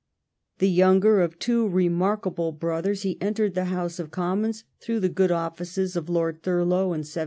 [0.57, 5.09] The younger of two remarkable brothers ^ he entered the House of Commons through the
[5.09, 7.19] good offices of Lord Thurlow, in 1782.